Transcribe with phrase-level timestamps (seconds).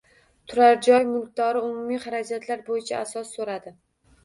[0.53, 3.79] Turar joy mulkdori umumiy xarajatlar bo'yicha asos so'radi.